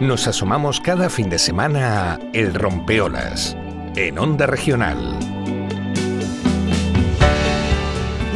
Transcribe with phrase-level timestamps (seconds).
[0.00, 3.56] nos asomamos cada fin de semana a El Rompeolas,
[3.94, 4.98] en Onda Regional.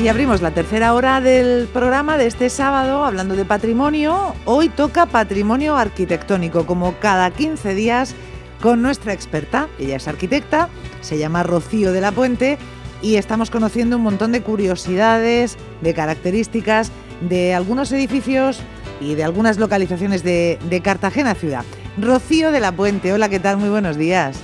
[0.01, 4.35] Y abrimos la tercera hora del programa de este sábado hablando de patrimonio.
[4.45, 8.15] Hoy toca patrimonio arquitectónico, como cada 15 días
[8.63, 9.67] con nuestra experta.
[9.81, 10.69] Ella es arquitecta,
[11.01, 12.59] se llama Rocío de la Puente
[13.03, 18.61] y estamos conociendo un montón de curiosidades, de características de algunos edificios
[19.01, 21.65] y de algunas localizaciones de, Cartagena ciudad.
[21.99, 23.57] Rocío de la Puente, hola, ¿qué tal?
[23.57, 24.41] Muy buenos días.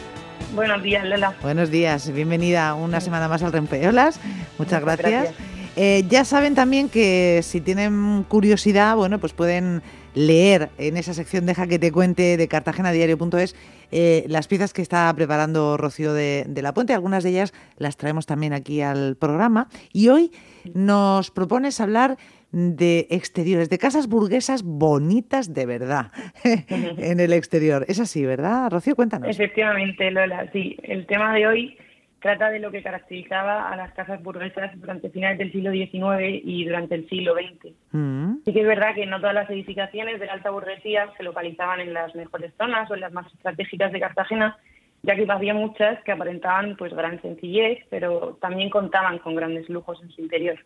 [0.54, 1.34] Buenos días, Lola.
[1.42, 4.20] Buenos días, bienvenida una semana más al Rempeolas.
[4.58, 5.30] Muchas gracias.
[5.76, 9.82] Eh, ya saben también que si tienen curiosidad, bueno, pues pueden
[10.14, 13.56] leer en esa sección Deja que te cuente de cartagenadiario.es
[13.90, 16.94] eh, las piezas que está preparando Rocío de, de, la Puente.
[16.94, 19.68] Algunas de ellas las traemos también aquí al programa.
[19.92, 20.32] Y hoy
[20.72, 22.18] nos propones hablar
[22.54, 26.12] de exteriores, de casas burguesas bonitas de verdad
[26.44, 27.84] en el exterior.
[27.88, 28.70] Es así, ¿verdad?
[28.70, 29.28] Rocío, cuéntanos.
[29.28, 30.76] Efectivamente, Lola, sí.
[30.82, 31.76] El tema de hoy
[32.20, 36.64] trata de lo que caracterizaba a las casas burguesas durante finales del siglo XIX y
[36.64, 37.74] durante el siglo XX.
[37.90, 38.36] Mm.
[38.44, 41.80] Sí que es verdad que no todas las edificaciones de la alta burguesía se localizaban
[41.80, 44.56] en las mejores zonas o en las más estratégicas de Cartagena,
[45.02, 50.00] ya que había muchas que aparentaban pues gran sencillez, pero también contaban con grandes lujos
[50.02, 50.58] en su interior.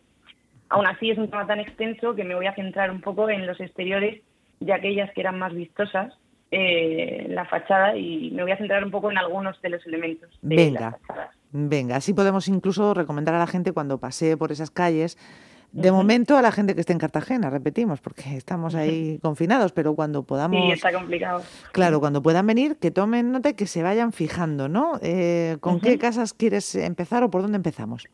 [0.69, 3.47] Aún así, es un tema tan extenso que me voy a centrar un poco en
[3.47, 4.21] los exteriores
[4.59, 6.13] de aquellas que eran más vistosas,
[6.51, 10.29] eh, la fachada, y me voy a centrar un poco en algunos de los elementos
[10.41, 11.35] de venga, las fachadas.
[11.51, 15.17] Venga, así podemos incluso recomendar a la gente cuando pasee por esas calles.
[15.71, 19.93] De momento a la gente que esté en Cartagena, repetimos, porque estamos ahí confinados, pero
[19.93, 20.59] cuando podamos...
[20.59, 21.43] Sí, está complicado.
[21.71, 24.99] Claro, cuando puedan venir, que tomen nota y que se vayan fijando, ¿no?
[25.03, 28.07] Eh, ¿Con qué casas quieres empezar o por dónde empezamos?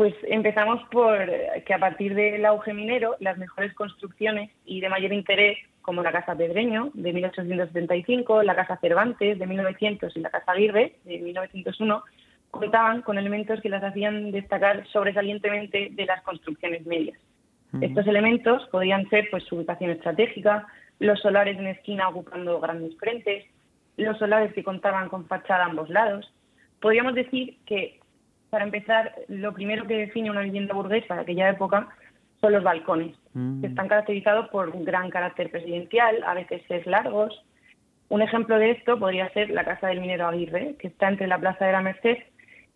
[0.00, 1.28] Pues empezamos por
[1.66, 6.10] que a partir del auge minero, las mejores construcciones y de mayor interés, como la
[6.10, 12.02] Casa Pedreño de 1875, la Casa Cervantes de 1900 y la Casa Aguirre de 1901,
[12.50, 17.18] contaban con elementos que las hacían destacar sobresalientemente de las construcciones medias.
[17.82, 20.66] Estos elementos podían ser pues, su ubicación estratégica,
[20.98, 23.44] los solares en esquina ocupando grandes frentes,
[23.98, 26.32] los solares que contaban con fachada a ambos lados.
[26.80, 27.99] Podríamos decir que
[28.50, 31.88] para empezar, lo primero que define una vivienda burguesa de aquella época
[32.40, 33.16] son los balcones,
[33.60, 37.44] que están caracterizados por un gran carácter presidencial, a veces es largos.
[38.08, 41.38] Un ejemplo de esto podría ser la Casa del Minero Aguirre, que está entre la
[41.38, 42.18] Plaza de la Merced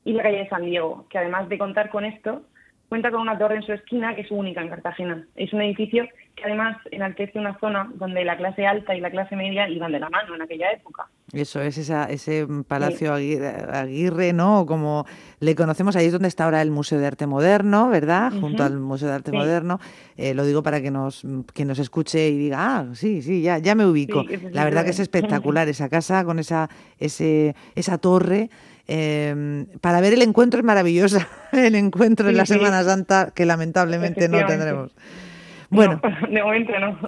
[0.04, 2.42] y la calle de San Diego, que además de contar con esto,
[2.88, 5.26] cuenta con una torre en su esquina que es única en Cartagena.
[5.34, 6.06] Es un edificio
[6.36, 10.00] que además enaltece una zona donde la clase alta y la clase media iban de
[10.00, 11.08] la mano en aquella época.
[11.32, 14.66] Eso es esa, ese Palacio Aguirre, ¿no?
[14.66, 15.04] Como
[15.40, 18.32] le conocemos, ahí es donde está ahora el Museo de Arte Moderno, ¿verdad?
[18.40, 19.80] Junto al Museo de Arte Moderno.
[20.16, 23.58] Eh, lo digo para que nos, que nos escuche y diga, ah, sí, sí, ya,
[23.58, 24.24] ya me ubico.
[24.52, 26.68] la verdad que es espectacular esa casa con esa,
[26.98, 28.50] ese, esa torre.
[28.86, 34.28] Em, para ver el encuentro es maravillosa, el encuentro en la Semana Santa que lamentablemente
[34.28, 34.92] no tendremos.
[35.70, 36.98] Bueno, de momento no.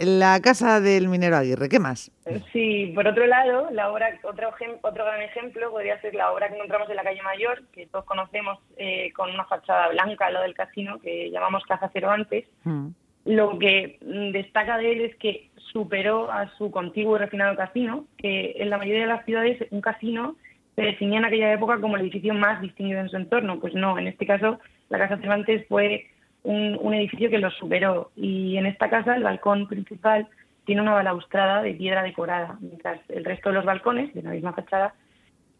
[0.00, 2.10] la casa del minero Aguirre, ¿qué más?
[2.52, 4.50] Sí, por otro lado, la obra, otro,
[4.82, 8.04] otro gran ejemplo podría ser la obra que encontramos en la calle Mayor, que todos
[8.04, 12.46] conocemos eh, con una fachada blanca, lo del casino, que llamamos Casa Cervantes.
[12.64, 12.88] Mm.
[13.26, 13.98] Lo que
[14.32, 18.78] destaca de él es que superó a su contiguo y refinado casino, que en la
[18.78, 20.36] mayoría de las ciudades un casino
[20.76, 23.58] se definía en aquella época como el edificio más distinguido en su entorno.
[23.58, 26.06] Pues no, en este caso la Casa Cervantes fue
[26.46, 30.28] un, edificio que lo superó y en esta casa el balcón principal
[30.64, 34.52] tiene una balaustrada de piedra decorada, mientras el resto de los balcones de la misma
[34.52, 34.94] fachada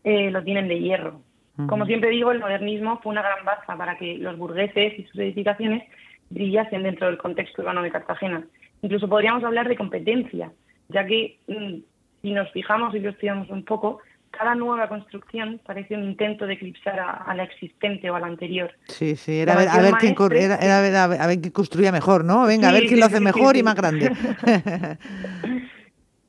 [0.04, 1.20] eh, lo tienen de hierro.
[1.68, 5.18] Como siempre digo, el modernismo fue una gran baza para que los burgueses y sus
[5.18, 5.84] edificaciones
[6.28, 8.44] brillasen dentro del contexto urbano de Cartagena.
[8.82, 10.52] Incluso podríamos hablar de competencia,
[10.90, 11.78] ya que mm,
[12.20, 14.00] si nos fijamos y lo estudiamos un poco,
[14.36, 18.72] cada nueva construcción parece un intento de eclipsar a, la existente o a la anterior.
[18.88, 22.46] Sí, sí, era a ver, a ver, quién, era, a ver, quién construía mejor, ¿no?
[22.46, 24.10] Venga, a ver quién lo hace mejor y más grande.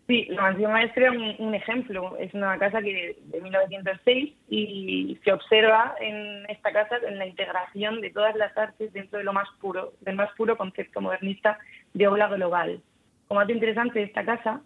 [0.07, 2.18] sí, la mansión maestre es un, ejemplo.
[2.18, 8.01] Es una casa que de 1906 y se observa en esta casa en la integración
[8.01, 11.59] de todas las artes dentro de lo más puro, del más puro concepto modernista
[11.94, 12.81] de obra global.
[13.27, 14.62] Como dato interesante de esta casa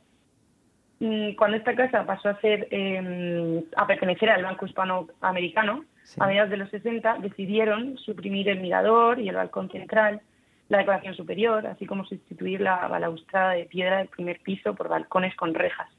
[1.36, 5.84] cuando esta casa pasó a ser em, a pertenecer al Banco Hispanoamericano,
[6.20, 10.22] a mediados de los 60 decidieron suprimir el mirador y el balcón central,
[10.70, 15.36] la decoración superior, así como sustituir la balaustrada de piedra del primer piso por balcones
[15.36, 15.90] con rejas.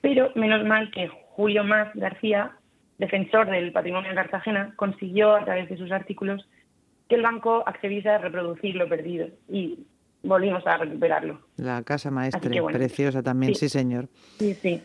[0.00, 2.52] Pero menos mal que Julio Más García,
[2.96, 6.48] defensor del patrimonio de Cartagena, consiguió a través de sus artículos
[7.08, 9.80] que el banco accediese a reproducir lo perdido y
[10.26, 11.40] volvimos a recuperarlo.
[11.56, 13.68] La casa maestre, preciosa también, sí.
[13.68, 14.08] señor.
[14.38, 14.82] Sí, sí.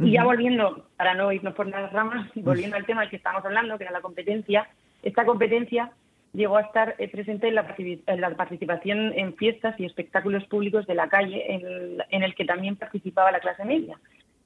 [0.00, 3.44] Y ya volviendo, para no irnos por las ramas, volviendo al tema del que estábamos
[3.44, 4.68] hablando, que era la competencia,
[5.02, 5.92] esta competencia
[6.32, 7.54] llegó a estar eh, presente en
[8.20, 13.32] la, participación en fiestas y espectáculos públicos de la calle, en el, que también participaba
[13.32, 13.98] la clase media.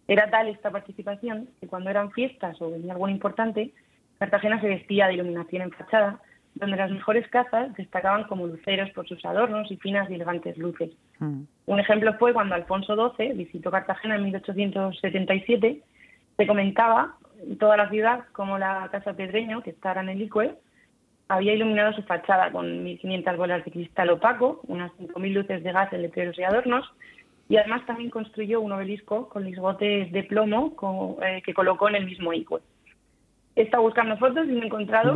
[0.09, 3.73] Era tal esta participación que cuando eran fiestas o venía algo importante,
[4.19, 6.21] Cartagena se vestía de iluminación en fachada,
[6.55, 10.91] donde las mejores casas destacaban como luceros por sus adornos y finas y elegantes luces.
[11.19, 11.43] Mm.
[11.67, 15.83] Un ejemplo fue cuando Alfonso XII visitó Cartagena en 1877,
[16.37, 20.55] se comentaba en toda la ciudad como la Casa Pedreño, que está en el Icue,
[21.29, 25.93] había iluminado su fachada con 1.500 bolas de cristal opaco, unas 5.000 luces de gas
[25.93, 26.91] en letreros y adornos,
[27.49, 32.07] y además también construyó un obelisco con lisgotes de plomo eh, que colocó en el
[32.07, 32.61] mismo Icue.
[33.57, 35.15] Estado buscando fotos y me he encontrado,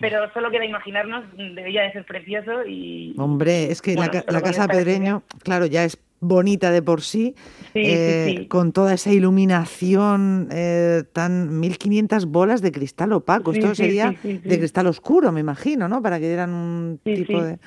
[0.00, 3.14] pero solo queda imaginarnos, debía de ser precioso y...
[3.16, 7.36] Hombre, es que la, Casa Pedreño, claro, ya es bonita de por sí,
[7.74, 13.52] eh, con toda esa iluminación, eh, tan 1500 bolas de cristal opaco.
[13.52, 16.02] Esto sería de cristal oscuro, me imagino, ¿no?
[16.02, 17.58] Para que dieran un tipo de...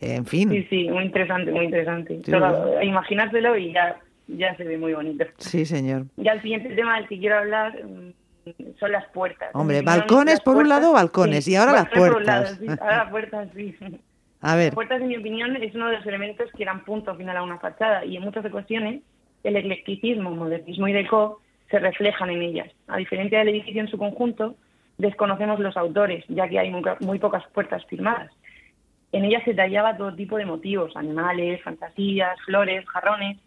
[0.00, 0.50] en fin.
[0.50, 2.20] Sí, sí, muy interesante, muy interesante.
[2.26, 3.98] Solo, imaginárselo y ya,
[4.28, 5.24] ya se ve muy bonito.
[5.38, 6.06] Sí, señor.
[6.16, 8.23] Ya el siguiente tema del que quiero hablar mm,
[8.78, 9.50] son las puertas.
[9.54, 12.58] Hombre, balcones por un lado, balcones, y ahora las puertas.
[12.80, 13.76] ahora las puertas, sí.
[14.40, 14.66] A ver.
[14.66, 17.42] Las puertas, en mi opinión, es uno de los elementos que dan punto final a
[17.42, 19.00] una fachada y en muchas ocasiones
[19.42, 22.70] el eclecticismo, modernismo y deco se reflejan en ellas.
[22.88, 24.56] A diferencia del edificio en su conjunto,
[24.98, 28.30] desconocemos los autores, ya que hay muy, pocas puertas firmadas.
[29.12, 33.38] En ellas se tallaba todo tipo de motivos, animales, fantasías, flores, jarrones.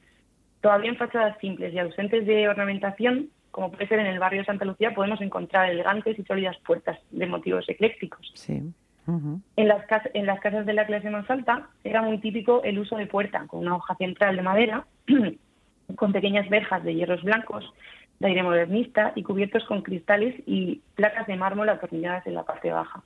[0.62, 4.46] Todavía en fachadas simples y ausentes de ornamentación, como puede ser en el barrio de
[4.46, 8.32] Santa Lucía, podemos encontrar elegantes y sólidas puertas de motivos eclécticos.
[8.36, 8.62] Sí
[9.08, 9.84] en, las
[10.14, 13.46] en las casas de la clase más alta era muy típico el uso de puerta
[13.48, 14.86] con una hoja central de madera,
[15.96, 17.74] con pequeñas verjas de hierros blancos,
[18.20, 22.72] de aire modernista y cubiertos con cristales y placas de mármol atornilladas en la parte
[22.72, 23.02] baja.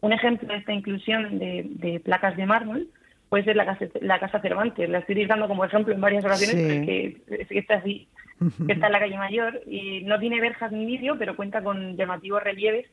[0.00, 2.88] Un ejemplo de esta inclusión de, placas de mármol
[3.28, 4.88] puede ser la casa, la casa Cervantes.
[4.88, 7.20] La estoy dando como ejemplo en varias ocasiones porque
[7.50, 8.06] está así,
[8.38, 11.96] que está en la calle Mayor y no tiene verjas ni vidrio, pero cuenta con
[11.96, 12.86] llamativos relieves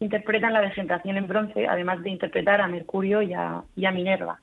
[0.00, 4.40] interpretan la vegetación en bronce, además de interpretar a Mercurio y a, Minerva.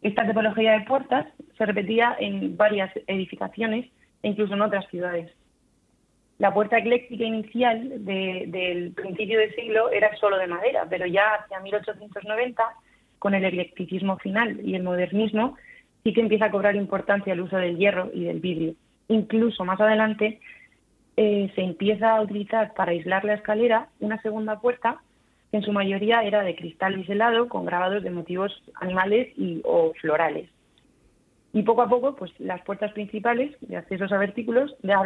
[0.00, 1.26] Esta tipología de puertas
[1.56, 3.86] se repetía en varias edificaciones
[4.22, 5.30] e incluso en otras ciudades.
[6.38, 11.60] La puerta ecléctica inicial del principio del siglo era solo de madera, pero ya hacia
[11.60, 12.62] 1890,
[13.18, 15.56] con el eclecticismo final y el modernismo,
[16.02, 18.74] sí que empieza a cobrar importancia el uso del hierro y del vidrio.
[19.08, 20.40] Incluso más adelante
[21.16, 25.00] eh, se empieza a utilizar para aislar la escalera una segunda puerta
[25.50, 29.92] que en su mayoría era de cristal biselado con grabados de motivos animales y o
[30.00, 30.48] florales.
[31.52, 35.02] Y poco a poco, pues las puertas principales de accesos a vestíbulos, de a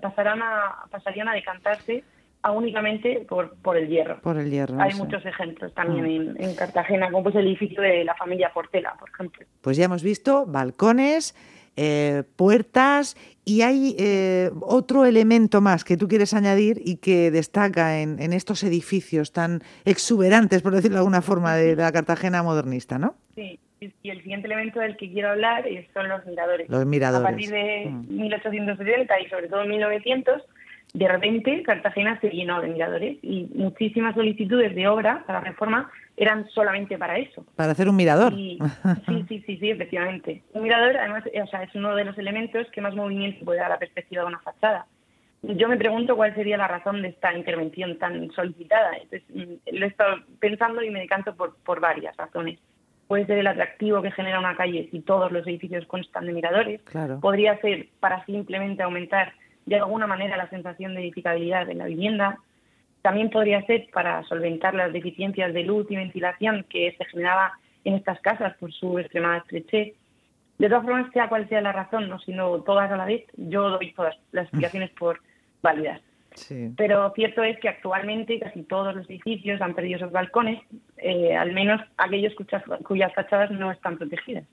[0.00, 2.02] pasarán a, pasarían a decantarse
[2.40, 4.20] a únicamente por, por el hierro.
[4.22, 4.80] Por el hierro.
[4.80, 6.08] Hay muchos ejemplos también ah.
[6.08, 9.46] en, en, Cartagena, como pues el edificio de la familia Portela, por ejemplo.
[9.60, 11.34] Pues ya hemos visto balcones,
[11.76, 18.00] eh, puertas y hay eh, otro elemento más que tú quieres añadir y que destaca
[18.00, 23.16] en, estos edificios tan exuberantes, por decirlo de alguna forma, de, la Cartagena modernista, ¿no?
[23.34, 26.68] Sí, y el siguiente elemento del que quiero hablar son los miradores.
[26.68, 27.26] Los miradores.
[27.26, 29.26] A partir de 1870 mm.
[29.26, 30.42] y sobre todo 1900,
[30.92, 36.48] de repente Cartagena se llenó de miradores y muchísimas solicitudes de obra para reforma eran
[36.50, 37.44] solamente para eso.
[37.56, 38.32] Para hacer un mirador.
[38.34, 38.58] sí,
[39.28, 40.42] sí, sí, sí, efectivamente.
[40.52, 43.66] Un mirador, además, o sea, es uno de los elementos que más movimiento puede dar
[43.66, 44.86] a la perspectiva de una fachada.
[45.42, 48.92] Yo me pregunto cuál sería la razón de esta intervención tan solicitada.
[48.94, 52.60] Entonces, mm, lo he estado pensando y me decanto por, por varias razones.
[53.08, 56.80] Puede ser el atractivo que genera una calle si todos los edificios constan de miradores.
[56.84, 57.20] Claro.
[57.20, 59.34] Podría ser para simplemente aumentar
[59.66, 62.38] de alguna manera la sensación de edificabilidad de la vivienda
[63.02, 67.52] también podría ser para solventar las deficiencias de luz y ventilación que se generaba
[67.84, 69.94] en estas casas por su extremada estrechez.
[70.58, 73.68] De todas formas, sea cual sea la razón, no sino todas a la vez, yo
[73.68, 75.20] doy todas las explicaciones por
[75.62, 76.00] válidas.
[76.76, 80.60] Pero cierto es que actualmente casi todos los edificios han perdido sus balcones,
[80.96, 82.32] eh, al menos aquellos
[82.84, 84.44] cuyas fachadas no están protegidas.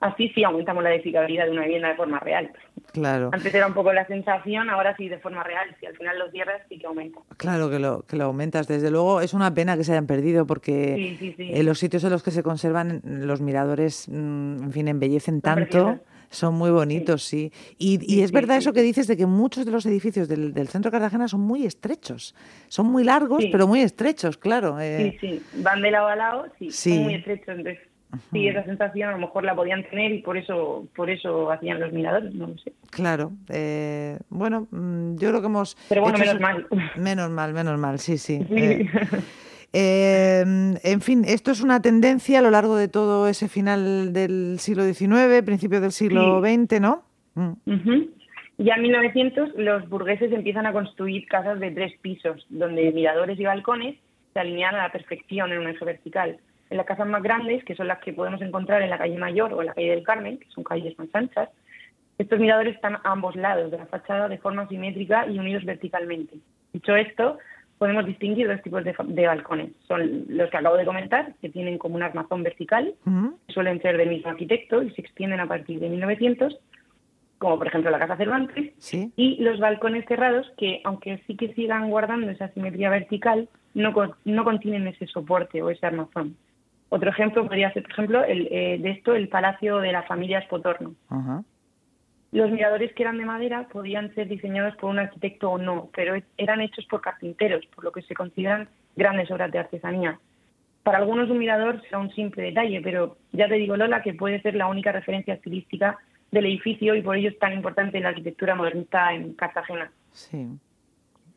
[0.00, 2.50] Así sí aumentamos la edificabilidad de una vivienda de forma real.
[2.92, 3.30] Claro.
[3.32, 5.74] Antes era un poco la sensación, ahora sí de forma real.
[5.80, 7.20] Si al final los cierras, sí que aumenta.
[7.38, 8.68] Claro que lo, que lo aumentas.
[8.68, 12.22] Desde luego es una pena que se hayan perdido porque en los sitios en los
[12.22, 16.00] que se conservan los miradores, mm, en fin, embellecen tanto.
[16.28, 17.52] Son muy bonitos, sí.
[17.78, 20.98] Y, es verdad eso que dices de que muchos de los edificios del, centro de
[20.98, 22.34] Cartagena son muy estrechos.
[22.68, 24.78] Son muy largos, pero muy estrechos, claro.
[24.80, 25.16] Eh.
[25.20, 25.62] Sí, sí.
[25.62, 26.70] Van de lado a lado, sí.
[26.70, 27.48] Son muy estrechos.
[27.48, 27.78] Entonces
[28.32, 31.80] Sí, esa sensación a lo mejor la podían tener y por eso por eso hacían
[31.80, 32.72] los miradores, no lo sé.
[32.90, 33.32] Claro.
[33.48, 35.76] Eh, bueno, mm, yo creo que hemos...
[35.88, 36.66] Pero bueno, menos mal.
[36.96, 38.40] Menos mal, menos mal, sí, sí.
[39.72, 40.44] Eh, eh,
[40.84, 44.84] en fin, esto es una tendencia a lo largo de todo ese final del siglo
[44.84, 47.02] XIX, principio del siglo XX, ¿no?
[47.34, 47.52] Mm.
[48.58, 53.44] Ya en 1900 los burgueses empiezan a construir casas de tres pisos, donde miradores y
[53.44, 53.96] balcones
[54.32, 56.38] se alinean a la perfección en un eje vertical.
[56.70, 59.52] En las casas más grandes, que son las que podemos encontrar en la calle Mayor
[59.52, 61.48] o en la calle del Carmen, que son calles más anchas,
[62.18, 66.38] estos miradores están a ambos lados de la fachada de forma simétrica y unidos verticalmente.
[66.72, 67.38] Dicho esto,
[67.78, 69.72] podemos distinguir dos tipos de, balcones.
[69.86, 72.94] Son los que acabo de comentar, que tienen como un armazón vertical,
[73.48, 76.58] suelen ser del mismo arquitecto y se extienden a partir de 1900,
[77.38, 78.72] como por ejemplo la Casa Cervantes,
[79.16, 83.92] y los balcones cerrados, que aunque sí que sigan guardando esa simetría vertical, no,
[84.24, 86.34] no contienen ese soporte o ese armazón.
[86.88, 90.38] Otro ejemplo podría ser, por ejemplo, el, eh, de esto el Palacio de la Familia
[90.38, 90.94] Espotorno.
[92.32, 96.14] Los miradores que eran de madera podían ser diseñados por un arquitecto o no, pero
[96.36, 100.18] eran hechos por carpinteros, por lo que se consideran grandes obras de artesanía.
[100.82, 104.40] Para algunos un mirador será un simple detalle, pero ya te digo, Lola, que puede
[104.42, 105.98] ser la única referencia estilística
[106.30, 109.90] del edificio y por ello es tan importante la arquitectura modernista en Cartagena.
[110.12, 110.46] Sí.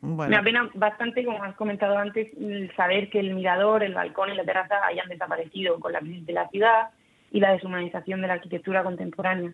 [0.02, 2.30] Me apena bastante, como has comentado antes,
[2.78, 6.34] saber que el mirador, el balcón y la terraza hayan desaparecido con la crisis de
[6.34, 6.90] la ciudad
[7.32, 9.54] y la deshumanización de la arquitectura contemporánea.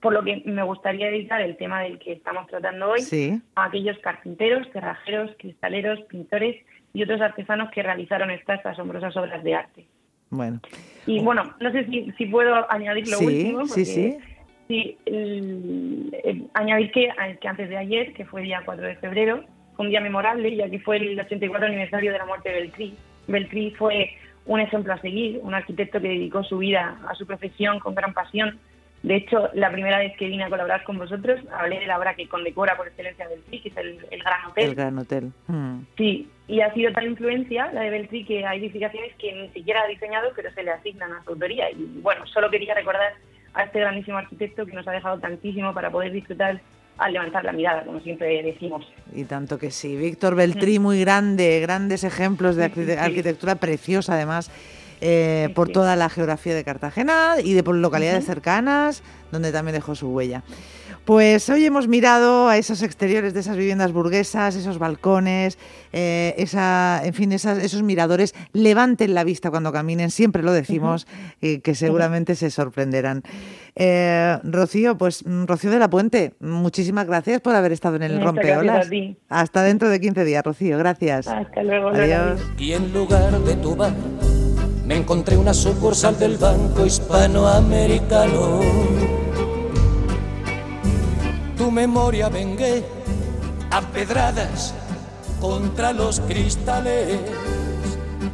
[0.00, 3.98] Por lo que me gustaría dedicar el tema del que estamos tratando hoy a aquellos
[3.98, 9.86] carpinteros, cerrajeros, cristaleros, pintores y otros artesanos que realizaron estas asombrosas obras de arte.
[10.30, 10.60] Bueno.
[11.06, 13.66] Y bueno, no sé si, puedo añadir lo último.
[13.66, 14.18] sí, sí.
[14.68, 14.98] Sí,
[16.52, 17.08] añadir que,
[17.40, 19.42] que antes de ayer, que fue el día 4 de febrero,
[19.78, 22.94] un día memorable, ya que fue el 84 aniversario de la muerte de Beltrí.
[23.26, 24.10] Beltrí fue
[24.46, 28.12] un ejemplo a seguir, un arquitecto que dedicó su vida a su profesión con gran
[28.12, 28.58] pasión.
[29.02, 32.14] De hecho, la primera vez que vine a colaborar con vosotros, hablé de la obra
[32.14, 34.68] que condecora por excelencia Beltrí, que es el, Gran Hotel.
[34.70, 35.32] El Gran Hotel.
[35.46, 35.82] Hmm.
[35.96, 39.82] Sí, y ha sido tal influencia la de Beltrí que hay edificaciones que ni siquiera
[39.82, 41.70] ha diseñado, pero se le asignan a su autoría.
[41.70, 43.12] Y bueno, solo quería recordar
[43.54, 46.60] a este grandísimo arquitecto que nos ha dejado tantísimo para poder disfrutar
[46.98, 48.84] al levantar la mirada, como siempre decimos.
[49.14, 49.96] Y tanto que sí.
[49.96, 52.64] Víctor Beltrí, muy grande, grandes ejemplos de
[52.98, 54.50] arquitectura preciosa además.
[55.00, 59.94] Eh, por toda la geografía de Cartagena y de por localidades cercanas, donde también dejó
[59.94, 60.42] su huella.
[61.08, 65.58] Pues hoy hemos mirado a esos exteriores de esas viviendas burguesas, esos balcones,
[65.94, 68.34] eh, esa, en fin, esos miradores.
[68.52, 71.06] Levanten la vista cuando caminen, siempre lo decimos,
[71.40, 73.22] y que seguramente se sorprenderán.
[73.74, 78.20] Eh, Rocío, pues mm, Rocío de la Puente, muchísimas gracias por haber estado en el
[78.20, 78.90] Rompeolas.
[79.30, 81.26] Hasta dentro de 15 días, Rocío, gracias.
[81.26, 81.88] Hasta luego.
[81.88, 82.38] Adiós.
[82.58, 83.94] Y en lugar de tu bar,
[84.84, 89.27] me encontré una sucursal del Banco Hispanoamericano
[91.58, 92.84] tu memoria vengué
[93.70, 94.72] a pedradas
[95.40, 97.18] contra los cristales.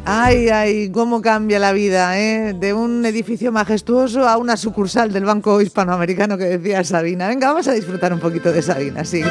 [0.05, 2.53] Ay, ay, cómo cambia la vida, ¿eh?
[2.53, 7.29] De un edificio majestuoso a una sucursal del Banco Hispanoamericano que decía Sabina.
[7.29, 9.23] Venga, vamos a disfrutar un poquito de Sabina, sí.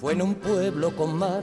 [0.00, 1.42] Fue en un pueblo con mar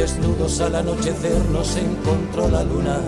[0.00, 3.02] Desnudos al anochecer nos encontró la luna